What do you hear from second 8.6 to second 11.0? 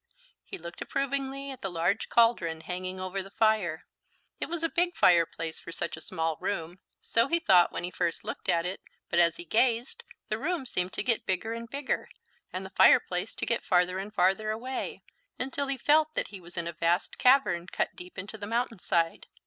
it, but as he gazed, the room seemed